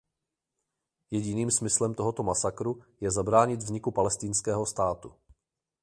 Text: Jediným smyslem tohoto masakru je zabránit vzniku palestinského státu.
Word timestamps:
Jediným 1.11 1.51
smyslem 1.51 1.93
tohoto 1.93 2.23
masakru 2.23 2.81
je 3.01 3.11
zabránit 3.11 3.57
vzniku 3.57 3.91
palestinského 3.91 4.65
státu. 4.65 5.13